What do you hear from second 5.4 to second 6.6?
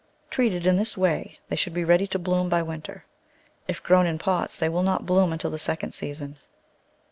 the second season.